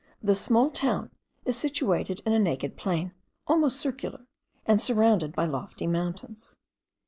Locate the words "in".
2.25-2.33